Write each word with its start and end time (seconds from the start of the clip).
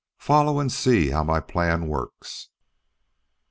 Follow 0.17 0.59
and 0.59 0.71
see 0.71 1.11
how 1.11 1.23
my 1.23 1.39
plan 1.39 1.87
works." 1.87 2.49